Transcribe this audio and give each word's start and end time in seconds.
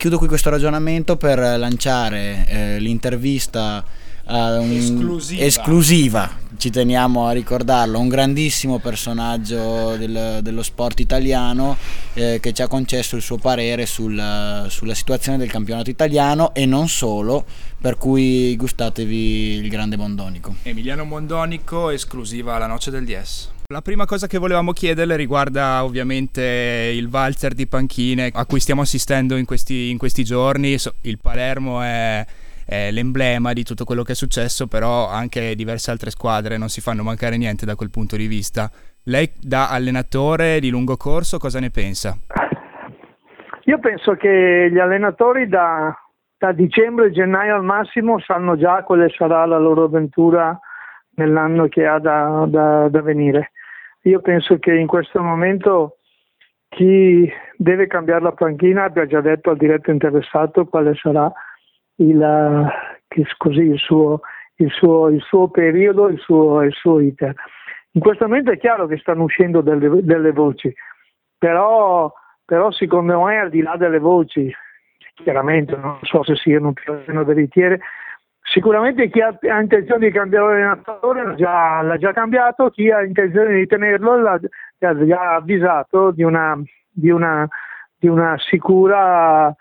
Chiudo 0.00 0.16
qui 0.16 0.28
questo 0.28 0.48
ragionamento 0.48 1.18
per 1.18 1.38
lanciare 1.58 2.46
eh, 2.48 2.78
l'intervista 2.78 3.84
un- 4.28 4.70
Esclusiva. 4.72 5.44
esclusiva, 5.44 6.30
ci 6.56 6.70
teniamo 6.70 7.26
a 7.26 7.32
ricordarlo, 7.32 7.98
un 7.98 8.08
grandissimo 8.08 8.78
personaggio 8.78 9.96
del- 9.98 10.38
dello 10.40 10.62
sport 10.62 11.00
italiano 11.00 11.76
eh, 12.14 12.38
che 12.40 12.52
ci 12.54 12.62
ha 12.62 12.66
concesso 12.68 13.16
il 13.16 13.22
suo 13.22 13.36
parere 13.36 13.84
sulla, 13.84 14.66
sulla 14.70 14.94
situazione 14.94 15.36
del 15.36 15.50
campionato 15.50 15.90
italiano 15.90 16.54
e 16.54 16.64
non 16.64 16.88
solo, 16.88 17.44
per 17.78 17.98
cui 17.98 18.56
gustatevi 18.56 19.54
il 19.56 19.68
grande 19.68 19.96
Mondonico. 19.98 20.54
Emiliano 20.62 21.04
Mondonico, 21.04 21.90
esclusiva 21.90 22.54
alla 22.54 22.66
Noce 22.68 22.90
del 22.90 23.04
DS. 23.04 23.48
La 23.72 23.82
prima 23.82 24.04
cosa 24.04 24.26
che 24.26 24.38
volevamo 24.38 24.72
chiederle 24.72 25.14
riguarda 25.14 25.84
ovviamente 25.84 26.90
il 26.92 27.08
valzer 27.08 27.54
di 27.54 27.68
panchine 27.68 28.28
a 28.34 28.44
cui 28.44 28.58
stiamo 28.58 28.80
assistendo 28.80 29.36
in 29.36 29.44
questi, 29.44 29.90
in 29.90 29.96
questi 29.96 30.24
giorni. 30.24 30.74
Il 31.02 31.20
Palermo 31.22 31.80
è, 31.80 32.24
è 32.66 32.90
l'emblema 32.90 33.52
di 33.52 33.62
tutto 33.62 33.84
quello 33.84 34.02
che 34.02 34.10
è 34.10 34.16
successo, 34.16 34.66
però 34.66 35.08
anche 35.08 35.54
diverse 35.54 35.92
altre 35.92 36.10
squadre 36.10 36.58
non 36.58 36.66
si 36.66 36.80
fanno 36.80 37.04
mancare 37.04 37.36
niente 37.36 37.64
da 37.64 37.76
quel 37.76 37.90
punto 37.90 38.16
di 38.16 38.26
vista. 38.26 38.68
Lei 39.04 39.30
da 39.40 39.70
allenatore 39.70 40.58
di 40.58 40.68
lungo 40.68 40.96
corso 40.96 41.38
cosa 41.38 41.60
ne 41.60 41.70
pensa? 41.70 42.18
Io 43.66 43.78
penso 43.78 44.16
che 44.16 44.68
gli 44.68 44.80
allenatori 44.80 45.46
da, 45.46 45.96
da 46.36 46.50
dicembre, 46.50 47.12
gennaio 47.12 47.54
al 47.54 47.62
massimo 47.62 48.18
sanno 48.18 48.56
già 48.56 48.82
quale 48.82 49.08
sarà 49.16 49.46
la 49.46 49.58
loro 49.58 49.84
avventura 49.84 50.58
nell'anno 51.14 51.68
che 51.68 51.86
ha 51.86 52.00
da, 52.00 52.46
da- 52.48 52.88
da 52.88 53.02
venire. 53.02 53.52
Io 54.02 54.20
penso 54.20 54.58
che 54.58 54.74
in 54.74 54.86
questo 54.86 55.22
momento 55.22 55.96
chi 56.68 57.30
deve 57.56 57.86
cambiare 57.86 58.22
la 58.22 58.32
panchina 58.32 58.84
abbia 58.84 59.06
già 59.06 59.20
detto 59.20 59.50
al 59.50 59.56
diretto 59.56 59.90
interessato 59.90 60.66
quale 60.66 60.94
sarà 60.94 61.30
il, 61.96 62.22
eh, 62.22 63.24
così, 63.36 63.60
il, 63.60 63.78
suo, 63.78 64.20
il, 64.56 64.70
suo, 64.70 65.08
il 65.08 65.20
suo 65.20 65.48
periodo, 65.48 66.08
il 66.08 66.18
suo, 66.18 66.62
il 66.62 66.72
suo 66.72 67.00
iter. 67.00 67.34
In 67.92 68.00
questo 68.00 68.26
momento 68.26 68.52
è 68.52 68.58
chiaro 68.58 68.86
che 68.86 68.98
stanno 68.98 69.24
uscendo 69.24 69.60
delle, 69.60 70.02
delle 70.02 70.30
voci, 70.30 70.72
però, 71.36 72.10
però 72.44 72.70
secondo 72.70 73.20
me 73.24 73.38
al 73.38 73.50
di 73.50 73.62
là 73.62 73.76
delle 73.76 73.98
voci, 73.98 74.50
chiaramente 75.14 75.76
non 75.76 75.98
so 76.02 76.22
se 76.22 76.36
siano 76.36 76.72
più 76.72 76.92
o 76.92 77.02
meno 77.06 77.24
veritiere, 77.24 77.80
sicuramente 78.50 79.08
chi 79.08 79.20
ha, 79.20 79.36
ha 79.38 79.60
intenzione 79.60 80.06
di 80.06 80.12
cambiare 80.12 80.54
allenatore 80.54 81.34
già, 81.36 81.80
l'ha 81.82 81.96
già 81.96 82.12
cambiato, 82.12 82.70
chi 82.70 82.90
ha 82.90 83.02
intenzione 83.02 83.56
di 83.56 83.66
tenerlo 83.66 84.20
l'ha, 84.20 84.38
già 84.78 85.34
avvisato 85.34 86.10
di 86.10 86.22
una, 86.22 86.60
di 86.90 87.10
una, 87.10 87.48
di 87.96 88.08
una 88.08 88.36
sicura 88.38 89.54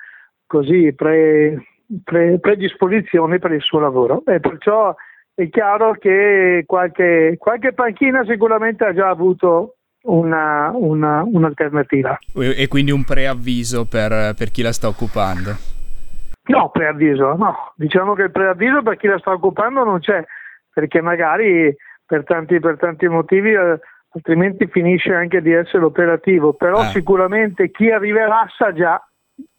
così, 0.45 0.93
pre- 0.93 1.63
pre- 2.03 2.39
predisposizione 2.39 3.39
per 3.39 3.51
il 3.51 3.61
suo 3.61 3.79
lavoro 3.79 4.23
e 4.25 4.39
perciò 4.39 4.93
è 5.33 5.47
chiaro 5.49 5.93
che 5.93 6.63
qualche, 6.65 7.35
qualche 7.37 7.73
panchina 7.73 8.25
sicuramente 8.25 8.83
ha 8.83 8.94
già 8.94 9.07
avuto 9.07 9.75
una- 10.03 10.72
una- 10.73 11.23
un'alternativa. 11.23 12.17
E 12.35 12.67
quindi 12.67 12.91
un 12.91 13.03
preavviso 13.03 13.85
per, 13.85 14.33
per 14.35 14.51
chi 14.51 14.61
la 14.61 14.73
sta 14.73 14.88
occupando. 14.88 15.78
No, 16.49 16.69
preavviso, 16.69 17.35
no. 17.35 17.73
Diciamo 17.75 18.13
che 18.15 18.23
il 18.23 18.31
preavviso 18.31 18.81
per 18.81 18.97
chi 18.97 19.07
la 19.07 19.19
sta 19.19 19.31
occupando 19.31 19.83
non 19.83 19.99
c'è, 19.99 20.23
perché 20.73 20.99
magari 20.99 21.75
per 22.05 22.23
tanti, 22.23 22.59
per 22.59 22.77
tanti 22.77 23.07
motivi 23.07 23.51
eh, 23.51 23.79
altrimenti 24.13 24.65
finisce 24.67 25.13
anche 25.13 25.41
di 25.41 25.51
essere 25.53 25.85
operativo, 25.85 26.53
però 26.53 26.81
Eh. 26.81 26.85
sicuramente 26.85 27.69
chi 27.69 27.91
arriverà 27.91 28.45
sa 28.57 28.73
già 28.73 28.99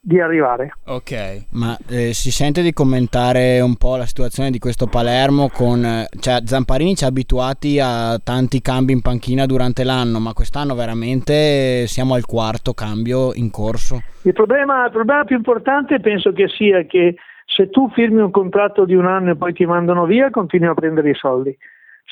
di 0.03 0.19
arrivare. 0.19 0.72
Ok. 0.87 1.47
Ma 1.50 1.77
eh, 1.88 2.15
si 2.15 2.31
sente 2.31 2.62
di 2.62 2.72
commentare 2.72 3.61
un 3.61 3.77
po' 3.77 3.97
la 3.97 4.06
situazione 4.06 4.50
di 4.50 4.59
questo 4.59 4.87
Palermo 4.87 5.50
con... 5.50 5.84
eh, 5.84 6.06
Cioè, 6.19 6.41
Zamparini 6.44 6.97
ci 6.97 7.05
ha 7.05 7.09
abituati 7.09 7.78
a 7.78 8.19
tanti 8.19 8.62
cambi 8.62 8.93
in 8.93 9.03
panchina 9.03 9.44
durante 9.44 9.84
l'anno, 9.84 10.19
ma 10.19 10.33
quest'anno 10.33 10.75
veramente 10.75 11.87
siamo 11.87 12.15
al 12.15 12.25
quarto 12.25 12.72
cambio 12.72 13.34
in 13.34 13.50
corso. 13.50 14.00
Il 14.22 14.33
problema, 14.33 14.87
il 14.87 14.91
problema 14.91 15.25
più 15.25 15.37
importante 15.37 16.00
penso 16.00 16.32
che 16.32 16.49
sia 16.49 16.82
che 16.84 17.17
se 17.44 17.69
tu 17.69 17.91
firmi 17.91 18.21
un 18.21 18.31
contratto 18.31 18.84
di 18.84 18.94
un 18.94 19.06
anno 19.06 19.32
e 19.32 19.37
poi 19.37 19.53
ti 19.53 19.67
mandano 19.67 20.06
via, 20.06 20.31
continui 20.31 20.69
a 20.69 20.75
prendere 20.75 21.11
i 21.11 21.15
soldi. 21.15 21.56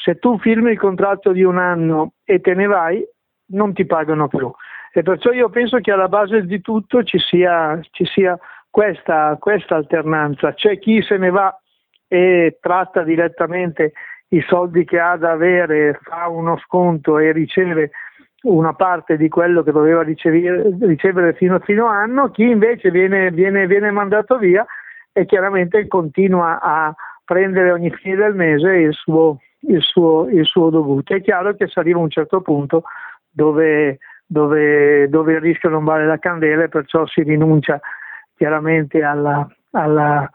Se 0.05 0.19
tu 0.19 0.39
firmi 0.39 0.73
il 0.73 0.79
contratto 0.79 1.33
di 1.33 1.43
un 1.43 1.59
anno 1.59 2.13
e 2.25 2.41
te 2.41 2.55
ne 2.55 2.67
vai, 2.67 3.03
non 3.51 3.73
ti 3.73 3.87
pagano 3.87 4.29
più. 4.29 4.51
E 4.99 5.03
perciò 5.05 5.31
io 5.31 5.49
penso 5.49 5.79
che 5.79 5.93
alla 5.93 6.09
base 6.09 6.45
di 6.45 6.61
tutto 6.61 7.05
ci 7.05 7.21
sia, 7.21 7.79
ci 7.93 8.05
sia 8.05 8.37
questa, 8.69 9.37
questa 9.39 9.77
alternanza. 9.77 10.55
C'è 10.55 10.81
chi 10.81 11.01
se 11.03 11.17
ne 11.19 11.31
va 11.31 11.57
e 12.09 12.59
tratta 12.61 13.05
direttamente 13.05 13.93
i 14.31 14.45
soldi 14.49 14.85
che 14.85 14.99
ha 14.99 15.17
da 15.17 15.31
avere, 15.31 16.01
fa 16.03 16.27
uno 16.27 16.59
sconto 16.59 17.21
e 17.21 17.31
riceve 17.31 17.93
una 18.43 18.73
parte 18.73 19.17
di 19.17 19.29
quello 19.29 19.63
che 19.63 19.71
doveva 19.71 20.03
ricevere, 20.03 20.77
ricevere 20.81 21.33
fino, 21.35 21.61
fino 21.61 21.87
a 21.87 22.01
anno, 22.01 22.33
chi 22.33 22.51
invece 22.51 22.91
viene, 22.91 23.31
viene, 23.31 23.69
viene 23.69 23.93
mandato 23.93 24.37
via 24.37 24.67
e 25.13 25.27
chiaramente 25.27 25.87
continua 25.87 26.59
a 26.61 26.93
prendere 27.25 27.71
ogni 27.71 27.93
fine 27.93 28.17
del 28.17 28.35
mese 28.35 28.75
il 28.75 28.95
suo, 28.95 29.39
il 29.61 29.81
suo, 29.81 30.29
il 30.29 30.45
suo 30.45 30.71
dovuto. 30.71 31.15
È 31.15 31.21
chiaro 31.21 31.55
che 31.55 31.69
si 31.69 31.79
arriva 31.79 32.01
a 32.01 32.03
un 32.03 32.11
certo 32.11 32.41
punto 32.41 32.83
dove, 33.31 33.99
dove, 34.31 35.09
dove 35.09 35.33
il 35.33 35.41
rischio 35.41 35.71
non 35.71 35.85
vale 35.85 36.07
la 36.07 36.19
candela 36.19 36.65
e 36.65 36.69
perciò 36.69 37.07
si 37.07 37.23
rinuncia 37.23 37.81
chiaramente 38.37 39.03
alla, 39.03 39.49
alla- 39.73 40.31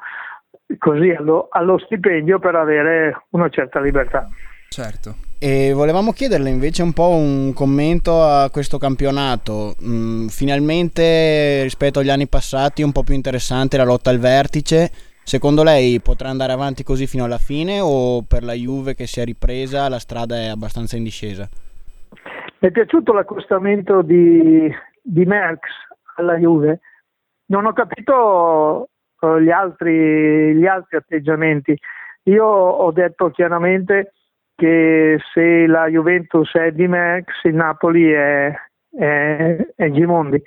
così, 0.80 1.12
allo, 1.12 1.48
allo 1.52 1.78
stipendio 1.78 2.40
per 2.40 2.56
avere 2.56 3.26
una 3.30 3.50
certa 3.50 3.80
libertà. 3.80 4.28
Certo. 4.70 5.16
E 5.38 5.72
volevamo 5.74 6.14
chiederle 6.14 6.50
invece 6.50 6.82
un 6.82 6.94
po' 6.94 7.10
un 7.10 7.54
commento 7.54 8.24
a 8.24 8.50
questo 8.50 8.80
campionato. 8.80 9.76
Mm, 9.84 10.28
finalmente 10.28 11.62
rispetto 11.62 12.00
agli 12.00 12.10
anni 12.10 12.28
passati 12.28 12.82
un 12.82 12.92
po' 12.92 13.04
più 13.04 13.14
interessante 13.14 13.78
la 13.78 13.84
lotta 13.84 14.10
al 14.10 14.20
vertice. 14.20 14.90
Secondo 15.24 15.64
lei 15.64 16.00
potrà 16.00 16.30
andare 16.30 16.54
avanti 16.54 16.84
così 16.84 17.08
fino 17.08 17.26
alla 17.26 17.38
fine 17.38 17.80
o 17.80 18.24
per 18.24 18.44
la 18.44 18.54
Juve 18.54 18.96
che 18.96 19.06
si 19.06 19.20
è 19.20 19.26
ripresa 19.26 19.88
la 19.88 20.00
strada 20.00 20.36
è 20.38 20.48
abbastanza 20.48 20.98
in 20.98 21.04
discesa? 21.04 21.48
Mi 22.64 22.70
è 22.70 22.72
piaciuto 22.72 23.12
l'accostamento 23.12 24.02
di, 24.02 24.74
di 25.02 25.26
Merckx 25.26 25.68
alla 26.16 26.38
Juve. 26.38 26.80
Non 27.48 27.66
ho 27.66 27.74
capito 27.74 28.88
eh, 29.20 29.42
gli, 29.44 29.50
altri, 29.50 30.56
gli 30.56 30.66
altri 30.66 30.96
atteggiamenti. 30.96 31.78
Io 32.24 32.46
ho 32.46 32.90
detto 32.94 33.32
chiaramente 33.32 34.14
che 34.56 35.20
se 35.34 35.68
la 35.68 35.88
Juventus 35.88 36.54
è 36.54 36.72
di 36.72 36.88
Merckx, 36.88 37.44
il 37.44 37.56
Napoli 37.56 38.10
è, 38.10 38.56
è, 38.98 39.58
è 39.76 39.92
Gimondi. 39.92 40.42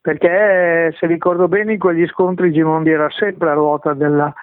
Perché 0.00 0.92
se 0.98 1.06
ricordo 1.06 1.46
bene 1.46 1.74
in 1.74 1.78
quegli 1.78 2.08
scontri 2.08 2.50
Gimondi 2.50 2.90
era 2.90 3.08
sempre 3.10 3.50
a 3.50 3.54
ruota 3.54 3.94
della- 3.94 4.34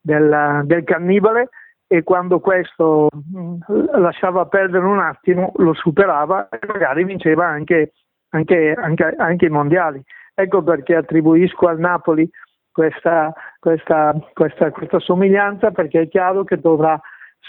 della- 0.00 0.62
del 0.64 0.82
cannibale 0.82 1.50
e 1.96 2.02
quando 2.02 2.40
questo 2.40 3.08
mh, 3.12 4.00
lasciava 4.00 4.46
perdere 4.46 4.84
un 4.84 4.98
attimo 4.98 5.52
lo 5.56 5.74
superava 5.74 6.48
e 6.48 6.58
magari 6.66 7.04
vinceva 7.04 7.46
anche, 7.46 7.92
anche- 8.30 8.74
anche- 8.76 9.14
anche 9.16 9.46
i 9.46 9.50
mondiali. 9.50 10.02
Ecco 10.34 10.62
perché 10.64 10.96
attribuisco 10.96 11.68
al 11.68 11.78
Napoli 11.78 12.28
questa, 12.72 13.32
questa- 13.60 14.12
questa- 14.32 14.72
questa 14.72 14.98
somiglianza 14.98 15.70
perché 15.70 16.00
è 16.00 16.08
chiaro 16.08 16.42
che 16.42 16.58
dovrà 16.58 17.00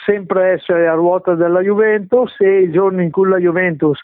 sempre 0.06 0.52
essere 0.52 0.88
a 0.88 0.94
ruota 0.94 1.34
della 1.34 1.62
Juventus 1.62 2.40
e 2.40 2.60
il 2.62 2.72
giorno 2.72 3.02
in 3.02 3.10
cui 3.10 3.28
la 3.28 3.40
Juventus 3.40 4.00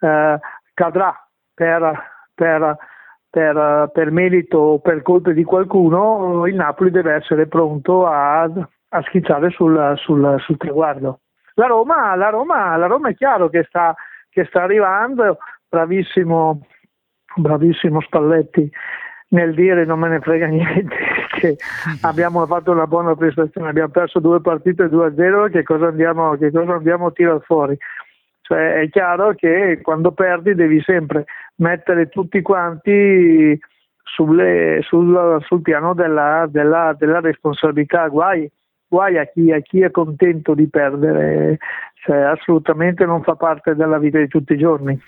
eh, 0.00 0.38
cadrà 0.74 1.28
per, 1.54 1.98
per- 2.34 2.76
per, 3.30 3.90
per 3.92 4.10
merito 4.10 4.58
o 4.58 4.78
per 4.80 5.02
colpe 5.02 5.32
di 5.34 5.44
qualcuno, 5.44 6.46
il 6.46 6.54
Napoli 6.54 6.90
deve 6.90 7.14
essere 7.14 7.46
pronto 7.46 8.06
a, 8.06 8.50
a 8.90 9.02
schizzare 9.02 9.50
sul, 9.50 9.94
sul- 9.96 10.36
sul 10.40 10.56
traguardo. 10.56 11.20
La 11.54 11.66
Roma, 11.66 12.14
la, 12.14 12.28
Roma, 12.28 12.76
la 12.76 12.86
Roma 12.86 13.10
è 13.10 13.14
chiaro 13.14 13.48
che 13.48 13.64
sta, 13.64 13.94
che 14.30 14.44
sta 14.44 14.62
arrivando, 14.62 15.38
bravissimo, 15.68 16.60
bravissimo 17.36 18.00
Spalletti 18.00 18.70
nel 19.30 19.54
dire 19.54 19.84
non 19.84 19.98
me 19.98 20.08
ne 20.08 20.20
frega 20.20 20.46
niente 20.48 20.96
che 21.38 21.56
abbiamo 22.02 22.46
fatto 22.46 22.70
una 22.70 22.86
buona 22.86 23.14
prestazione, 23.14 23.68
abbiamo 23.68 23.90
perso 23.90 24.20
due 24.20 24.40
partite 24.40 24.84
2-0, 24.84 25.50
che 25.50 25.62
cosa 25.62 25.88
andiamo, 25.88 26.36
che 26.36 26.50
cosa 26.50 26.74
andiamo 26.74 27.06
a 27.06 27.12
tirare 27.12 27.40
fuori? 27.40 27.76
Cioè, 28.40 28.80
è 28.80 28.88
chiaro 28.88 29.34
che 29.34 29.80
quando 29.82 30.12
perdi 30.12 30.54
devi 30.54 30.80
sempre 30.80 31.26
mettere 31.56 32.08
tutti 32.08 32.40
quanti 32.40 33.58
sulle, 34.02 34.80
sul, 34.82 35.38
sul, 35.42 35.60
piano 35.60 35.92
della, 35.92 36.46
della, 36.48 36.94
della 36.98 37.20
responsabilità, 37.20 38.08
guai, 38.08 38.50
guai 38.88 39.18
a, 39.18 39.26
chi, 39.26 39.52
a 39.52 39.60
chi, 39.60 39.80
è 39.80 39.90
contento 39.90 40.54
di 40.54 40.66
perdere, 40.68 41.58
cioè, 42.04 42.16
assolutamente 42.16 43.04
non 43.04 43.22
fa 43.22 43.36
parte 43.36 43.74
della 43.74 43.98
vita 43.98 44.18
di 44.18 44.28
tutti 44.28 44.54
i 44.54 44.58
giorni. 44.58 44.98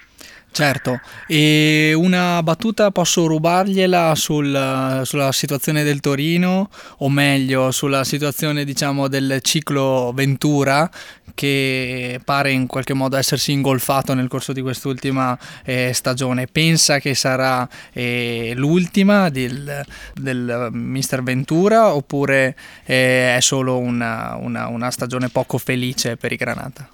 Certo, 0.52 1.00
e 1.29 1.93
una 1.94 2.43
battuta 2.43 2.91
posso 2.91 3.26
rubargliela 3.26 4.14
sul, 4.17 5.00
sulla 5.05 5.31
situazione 5.31 5.85
del 5.85 6.00
Torino, 6.00 6.69
o 6.99 7.08
meglio 7.08 7.70
sulla 7.70 8.02
situazione 8.02 8.64
diciamo 8.64 9.06
del 9.06 9.38
ciclo 9.43 10.12
Ventura 10.12 10.91
che 11.35 12.20
pare 12.25 12.50
in 12.50 12.67
qualche 12.67 12.94
modo 12.94 13.17
essersi 13.17 13.52
ingolfato 13.52 14.12
nel 14.12 14.26
corso 14.26 14.52
di 14.52 14.61
quest'ultima 14.61 15.38
eh, 15.64 15.93
stagione. 15.94 16.47
Pensa 16.49 16.99
che 16.99 17.14
sarà 17.14 17.67
eh, 17.93 18.53
l'ultima 18.56 19.29
del, 19.31 19.87
del 20.14 20.69
Mister 20.73 21.23
Ventura 21.23 21.94
oppure 21.94 22.56
eh, 22.85 23.37
è 23.37 23.41
solo 23.41 23.79
una, 23.79 24.37
una, 24.38 24.67
una 24.67 24.91
stagione 24.91 25.29
poco 25.29 25.58
felice 25.58 26.17
per 26.17 26.32
i 26.32 26.37
Granata? 26.37 26.88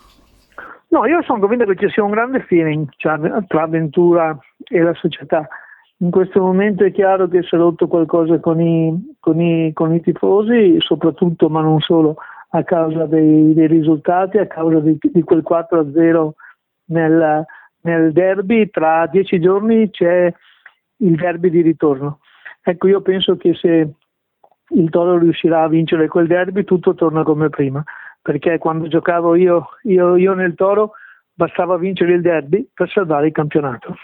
No, 0.88 1.05
io 1.05 1.21
sono 1.23 1.41
convinto 1.41 1.65
che 1.65 1.77
ci 1.77 1.88
sia 1.88 2.05
un 2.05 2.11
grande 2.11 2.41
feeling 2.43 2.88
tra 2.97 3.67
Ventura 3.67 4.38
e 4.65 4.81
la 4.81 4.94
società. 4.94 5.47
In 5.99 6.11
questo 6.11 6.41
momento 6.41 6.85
è 6.85 6.93
chiaro 6.93 7.27
che 7.27 7.43
si 7.43 7.55
è 7.55 7.59
rotto 7.59 7.88
qualcosa 7.88 8.38
con 8.38 8.61
i, 8.61 9.17
con 9.19 9.41
i, 9.41 9.73
con 9.73 9.94
i 9.94 10.00
tifosi, 10.00 10.77
soprattutto, 10.79 11.49
ma 11.49 11.61
non 11.61 11.81
solo, 11.81 12.17
a 12.50 12.62
causa 12.62 13.06
dei, 13.06 13.53
dei 13.55 13.67
risultati, 13.67 14.38
a 14.38 14.47
causa 14.47 14.79
di, 14.81 14.97
di 15.00 15.23
quel 15.23 15.43
4-0 15.49 16.31
nel, 16.87 17.44
nel 17.81 18.12
derby. 18.12 18.71
Tra 18.71 19.06
dieci 19.06 19.41
giorni 19.41 19.91
c'è 19.91 20.33
il 20.99 21.17
derby 21.17 21.50
di 21.50 21.62
ritorno. 21.62 22.21
Ecco, 22.62 22.87
io 22.87 23.00
penso 23.00 23.37
che 23.37 23.55
se 23.55 23.91
il 24.69 24.91
Toro 24.91 25.19
riuscirà 25.19 25.62
a 25.62 25.69
vincere 25.69 26.09
quel 26.09 26.27
derby, 26.27 26.62
tutto 26.65 26.94
torna 26.94 27.23
come 27.23 27.49
prima 27.49 27.83
perché 28.26 28.58
quando 28.58 28.88
giocavo 28.88 29.37
io, 29.37 29.69
io, 29.84 30.17
io 30.17 30.34
nel 30.34 30.56
Toro 30.56 30.94
bastava 31.32 31.78
vincere 31.78 32.14
il 32.14 32.23
derby 32.23 32.69
per 32.75 32.90
salvare 32.90 33.28
il 33.28 33.32
campionato. 33.32 33.94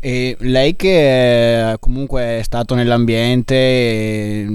E 0.00 0.36
lei 0.42 0.76
che 0.76 1.74
comunque 1.80 2.38
è 2.38 2.42
stato 2.42 2.76
nell'ambiente, 2.76 4.46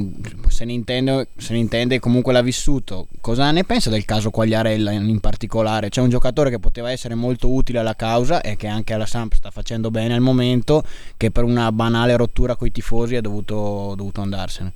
se 0.48 0.64
ne, 0.64 0.72
intende, 0.72 1.28
se 1.36 1.52
ne 1.52 1.60
intende 1.60 2.00
comunque 2.00 2.32
l'ha 2.32 2.42
vissuto, 2.42 3.08
cosa 3.20 3.52
ne 3.52 3.66
pensa 3.66 3.90
del 3.90 4.06
caso 4.06 4.30
Quagliarella 4.30 4.92
in 4.92 5.20
particolare? 5.20 5.90
C'è 5.90 6.00
un 6.00 6.08
giocatore 6.08 6.50
che 6.50 6.60
poteva 6.60 6.90
essere 6.90 7.14
molto 7.14 7.54
utile 7.54 7.80
alla 7.80 7.98
causa 7.98 8.40
e 8.40 8.56
che 8.56 8.68
anche 8.68 8.94
alla 8.94 9.06
Samp 9.06 9.34
sta 9.34 9.52
facendo 9.52 9.92
bene 9.92 10.14
al 10.14 10.22
momento, 10.22 10.82
che 11.18 11.30
per 11.30 11.44
una 11.44 11.70
banale 11.74 12.16
rottura 12.16 12.56
con 12.56 12.68
i 12.68 12.72
tifosi 12.72 13.16
è 13.16 13.22
dovuto, 13.22 13.96
dovuto 13.98 14.22
andarsene. 14.22 14.72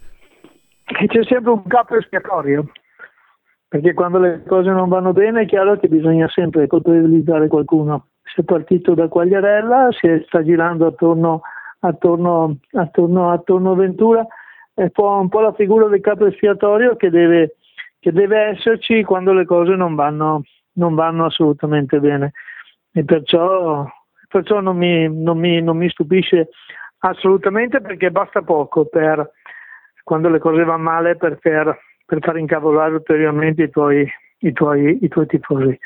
C'è 0.83 1.23
sempre 1.23 1.51
un 1.51 1.63
capo 1.65 1.95
espiatorio 1.95 2.69
perché 3.67 3.93
quando 3.93 4.19
le 4.19 4.43
cose 4.47 4.69
non 4.69 4.87
vanno 4.87 5.11
bene 5.11 5.41
è 5.41 5.45
chiaro 5.45 5.77
che 5.77 5.87
bisogna 5.87 6.27
sempre 6.29 6.67
colpevolizzare 6.67 7.47
qualcuno. 7.47 8.07
Si 8.23 8.41
è 8.41 8.43
partito 8.43 8.93
da 8.93 9.07
Quagliarella, 9.07 9.89
si 9.91 10.23
sta 10.25 10.43
girando 10.43 10.85
attorno, 10.85 11.41
attorno, 11.79 12.57
attorno, 12.71 13.31
attorno 13.31 13.71
a 13.71 13.75
Ventura, 13.75 14.25
è 14.73 14.83
un 14.83 14.89
po', 14.91 15.09
un 15.19 15.29
po', 15.29 15.41
la 15.41 15.53
figura 15.53 15.87
del 15.87 16.01
capo 16.01 16.25
espiatorio 16.25 16.95
che 16.95 17.09
deve, 17.09 17.55
che 17.99 18.11
deve 18.11 18.49
esserci 18.49 19.03
quando 19.03 19.33
le 19.33 19.45
cose 19.45 19.75
non 19.75 19.95
vanno, 19.95 20.43
non 20.73 20.95
vanno 20.95 21.25
assolutamente 21.25 21.99
bene. 21.99 22.33
E 22.93 23.03
perciò, 23.03 23.85
perciò 24.29 24.59
non, 24.61 24.77
mi, 24.77 25.11
non, 25.11 25.37
mi, 25.39 25.61
non 25.61 25.77
mi 25.77 25.89
stupisce 25.89 26.49
assolutamente 26.99 27.81
perché 27.81 28.11
basta 28.11 28.41
poco 28.41 28.85
per 28.85 29.31
quando 30.03 30.29
le 30.29 30.39
cose 30.39 30.63
vanno 30.63 30.83
male 30.83 31.15
per, 31.15 31.37
per 31.37 31.77
per 32.07 32.19
far 32.21 32.37
incavolare 32.37 32.93
ulteriormente 32.93 33.63
i 33.63 33.69
tuoi, 33.69 34.07
i 34.39 34.53
tuoi, 34.53 34.97
i 35.01 35.07
tuoi 35.09 35.25
tifosi. 35.27 35.77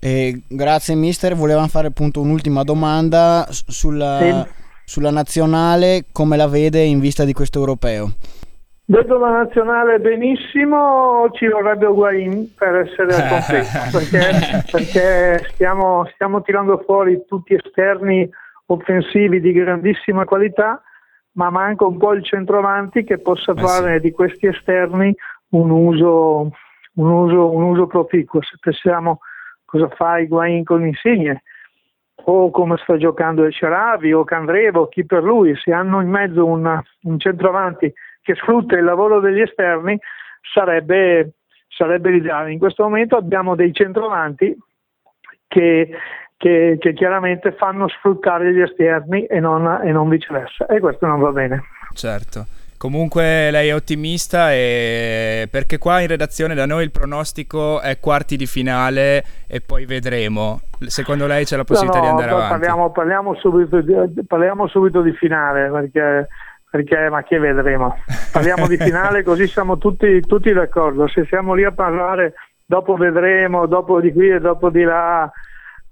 Eh, 0.00 0.42
grazie 0.48 0.94
mister, 0.94 1.34
volevamo 1.34 1.68
fare 1.68 1.88
appunto 1.88 2.22
un'ultima 2.22 2.62
domanda 2.62 3.46
sulla, 3.50 4.18
sì. 4.18 4.50
sulla 4.84 5.10
nazionale, 5.10 6.06
come 6.10 6.36
la 6.38 6.48
vede 6.48 6.80
in 6.80 7.00
vista 7.00 7.24
di 7.24 7.34
questo 7.34 7.58
europeo? 7.58 8.12
Vedo 8.86 9.18
la 9.18 9.30
nazionale 9.30 9.98
benissimo, 9.98 11.30
ci 11.32 11.48
vorrebbe 11.48 11.86
Guain 11.86 12.52
per 12.54 12.76
essere 12.76 13.14
al 13.14 13.28
completo, 13.28 13.68
perché, 13.92 14.64
perché 14.70 15.50
stiamo, 15.52 16.06
stiamo 16.14 16.42
tirando 16.42 16.82
fuori 16.84 17.24
tutti 17.26 17.54
esterni 17.54 18.28
offensivi 18.66 19.40
di 19.40 19.52
grandissima 19.52 20.24
qualità 20.24 20.82
ma 21.34 21.50
manca 21.50 21.86
un 21.86 21.96
po' 21.96 22.12
il 22.12 22.24
centroavanti 22.24 23.04
che 23.04 23.18
possa 23.18 23.52
eh 23.52 23.60
fare 23.60 23.94
sì. 23.96 24.00
di 24.00 24.10
questi 24.12 24.46
esterni 24.46 25.14
un 25.50 25.70
uso, 25.70 26.50
un 26.94 27.10
uso, 27.10 27.50
un 27.54 27.62
uso 27.62 27.86
proficuo. 27.86 28.42
Se 28.42 28.56
pensiamo 28.60 29.20
cosa 29.64 29.88
fa 29.88 30.18
Higuain 30.18 30.64
con 30.64 30.86
Insigne 30.86 31.42
o 32.26 32.50
come 32.50 32.76
sta 32.78 32.96
giocando 32.96 33.44
il 33.44 33.52
Sharavi 33.52 34.12
o 34.12 34.24
Candrevo, 34.24 34.88
chi 34.88 35.04
per 35.04 35.22
lui, 35.22 35.54
se 35.56 35.72
hanno 35.72 36.00
in 36.00 36.08
mezzo 36.08 36.46
una, 36.46 36.82
un 37.02 37.18
centroavanti 37.18 37.92
che 38.22 38.34
sfrutta 38.34 38.76
il 38.76 38.84
lavoro 38.84 39.20
degli 39.20 39.40
esterni 39.40 39.98
sarebbe, 40.40 41.32
sarebbe 41.68 42.10
l'ideale. 42.10 42.52
In 42.52 42.58
questo 42.58 42.84
momento 42.84 43.16
abbiamo 43.16 43.54
dei 43.54 43.72
centrovanti 43.74 44.56
che 45.46 45.90
che, 46.44 46.76
che 46.78 46.92
chiaramente 46.92 47.52
fanno 47.52 47.88
sfruttare 47.88 48.52
gli 48.52 48.60
esterni 48.60 49.24
e 49.24 49.40
non, 49.40 49.80
e 49.82 49.92
non 49.92 50.10
viceversa 50.10 50.66
e 50.66 50.78
questo 50.78 51.06
non 51.06 51.18
va 51.18 51.30
bene. 51.30 51.62
Certo. 51.94 52.44
Comunque 52.76 53.50
lei 53.50 53.68
è 53.68 53.74
ottimista 53.74 54.52
e 54.52 55.48
perché 55.50 55.78
qua 55.78 56.00
in 56.00 56.06
redazione 56.08 56.54
da 56.54 56.66
noi 56.66 56.84
il 56.84 56.90
pronostico 56.90 57.80
è 57.80 57.98
quarti 57.98 58.36
di 58.36 58.44
finale 58.44 59.24
e 59.46 59.62
poi 59.62 59.86
vedremo. 59.86 60.60
Secondo 60.80 61.26
lei 61.26 61.46
c'è 61.46 61.56
la 61.56 61.64
possibilità 61.64 62.00
no, 62.00 62.04
no, 62.04 62.10
di 62.10 62.20
andare 62.20 62.36
avanti? 62.36 62.58
Parliamo, 62.58 62.90
parliamo, 62.90 63.34
subito, 63.36 63.82
parliamo, 64.26 64.66
subito, 64.68 65.00
di 65.00 65.12
finale 65.12 65.70
perché, 65.70 66.28
perché, 66.70 67.08
ma 67.08 67.22
che 67.22 67.38
vedremo? 67.38 67.96
Parliamo 68.30 68.66
di 68.66 68.76
finale 68.76 69.22
così 69.24 69.46
siamo 69.46 69.78
tutti, 69.78 70.20
tutti 70.20 70.52
d'accordo. 70.52 71.08
Se 71.08 71.24
siamo 71.24 71.54
lì 71.54 71.64
a 71.64 71.72
parlare 71.72 72.34
dopo 72.66 72.96
vedremo, 72.96 73.64
dopo 73.64 73.98
di 73.98 74.12
qui 74.12 74.28
e 74.28 74.40
dopo 74.40 74.68
di 74.68 74.82
là 74.82 75.32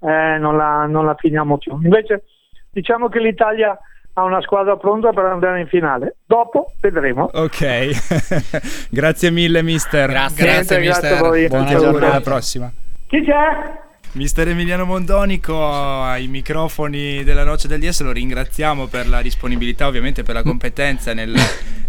eh, 0.03 0.37
non, 0.37 0.57
la, 0.57 0.85
non 0.85 1.05
la 1.05 1.15
finiamo 1.15 1.57
più. 1.57 1.79
Invece 1.81 2.23
diciamo 2.69 3.09
che 3.09 3.19
l'Italia 3.19 3.77
ha 4.15 4.23
una 4.23 4.41
squadra 4.41 4.77
pronta 4.77 5.11
per 5.11 5.25
andare 5.25 5.61
in 5.61 5.67
finale. 5.67 6.17
Dopo 6.25 6.73
vedremo. 6.79 7.29
Ok, 7.33 7.89
grazie 8.91 9.31
mille 9.31 9.61
mister. 9.63 10.09
Grazie, 10.09 10.45
grazie, 10.45 10.79
mister. 10.79 11.01
grazie 11.01 11.17
a 11.17 11.29
voi. 11.29 11.47
Buona 11.47 11.75
giornata, 11.75 12.11
alla 12.11 12.21
prossima. 12.21 12.71
Chi 13.07 13.23
c'è? 13.23 13.81
Mister 14.13 14.47
Emiliano 14.47 14.85
Mondonico 14.85 15.67
ai 15.67 16.27
microfoni 16.27 17.23
della 17.23 17.43
Noce 17.43 17.67
del 17.67 17.79
DS 17.79 18.01
lo 18.01 18.11
ringraziamo 18.11 18.85
per 18.85 19.07
la 19.07 19.23
disponibilità, 19.23 19.87
ovviamente 19.87 20.21
per 20.21 20.35
la 20.35 20.43
competenza 20.43 21.15
nel, 21.15 21.33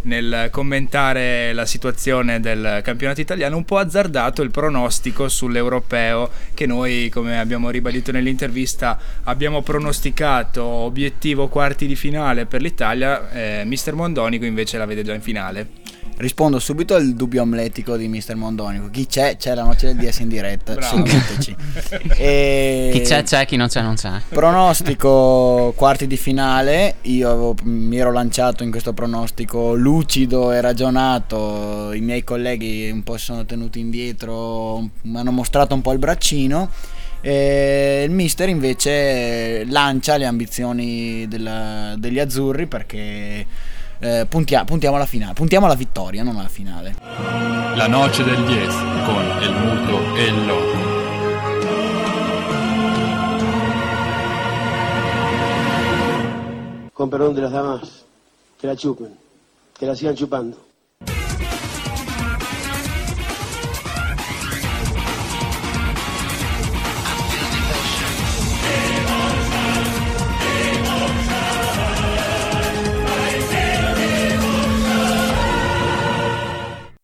nel, 0.05 0.49
commentare 0.51 1.53
la 1.53 1.67
situazione 1.67 2.41
del 2.41 2.81
campionato 2.83 3.21
italiano, 3.21 3.57
un 3.57 3.65
po' 3.65 3.79
azzardato 3.79 4.43
il 4.43 4.51
pronostico 4.51 5.29
sull'europeo 5.29 6.31
che 6.55 6.67
noi, 6.67 7.09
come 7.13 7.39
abbiamo 7.39 7.71
ribadito 7.71 8.13
nell'intervista, 8.13 8.99
abbiamo 9.25 9.63
pronosticato 9.63 10.63
obiettivo 10.65 11.49
quarti 11.49 11.87
di 11.87 11.97
finale 11.97 12.47
per 12.47 12.61
l'Italia, 12.61 13.31
eh, 13.31 13.65
Mister 13.65 13.95
Mondonico 13.95 14.45
invece 14.45 14.79
la 14.79 14.87
vede 14.87 15.03
già 15.03 15.15
in 15.15 15.23
finale. 15.23 15.84
Rispondo 16.17 16.61
subito 16.61 16.95
al 16.95 17.13
dubbio 17.15 17.43
amletico 17.43 17.97
di 17.97 18.07
Mister 18.07 18.37
Mondonico. 18.37 18.89
Chi 18.89 19.07
c'è? 19.07 19.37
C'è 19.37 19.53
la 19.55 19.65
noce 19.65 19.93
del 19.93 19.97
DS 19.97 20.21
in 20.21 20.29
diretta. 20.29 20.81
Seguiteci. 20.81 21.57
e... 22.17 22.91
Chi 22.93 23.01
c'è, 23.01 23.25
c'è, 23.25 23.45
chi 23.45 23.57
non 23.57 23.67
c'è, 23.67 23.83
non 23.83 23.97
c'è. 23.97 24.21
Pronostico 24.29 25.73
quarti 25.75 26.07
di 26.07 26.17
finale. 26.17 26.97
Io 27.03 27.29
avevo, 27.31 27.55
mi 27.65 27.97
ero 27.97 28.13
lanciato 28.13 28.63
in 28.63 28.71
questo 28.71 28.93
pronostico 28.93 29.75
lucido 29.75 30.53
e 30.53 30.61
ragionato. 30.61 31.93
I 31.93 32.01
miei 32.01 32.23
colleghi 32.23 32.89
un 32.91 33.03
po' 33.03 33.17
si 33.17 33.25
sono 33.25 33.45
tenuti 33.45 33.81
indietro, 33.81 34.89
mi 35.03 35.19
hanno 35.19 35.33
mostrato 35.33 35.75
un 35.75 35.83
po' 35.83 35.93
il 35.93 35.99
braccino. 35.99 36.71
E 37.23 38.05
il 38.07 38.11
mister 38.13 38.49
invece 38.49 39.65
lancia 39.65 40.17
le 40.17 40.27
ambizioni 40.27 41.27
della, 41.27 41.95
degli 41.97 42.19
azzurri 42.21 42.67
perché 42.67 43.47
eh, 44.01 44.27
puntia- 44.29 44.65
puntiamo 44.65 44.97
alla 44.97 45.07
finale, 45.07 45.33
puntiamo 45.35 45.67
alla 45.67 45.75
vittoria, 45.75 46.23
non 46.23 46.37
alla 46.39 46.49
finale. 46.49 46.95
La 47.75 47.87
noce 47.89 48.23
del 48.25 48.45
10 48.45 48.77
con 49.05 49.43
il 49.43 49.53
muto 49.53 50.17
e 50.17 50.25
il 50.25 50.47
loco. 50.47 50.83
Con 56.93 57.11
perdón 57.11 57.35
de 57.35 57.43
las 57.43 57.53
damas, 57.53 58.05
Que 58.61 58.67
la 58.69 58.77
chupen. 58.77 59.13
Que 59.79 59.87
la 59.87 59.95
sigan 59.97 60.15
chupando. 60.17 60.57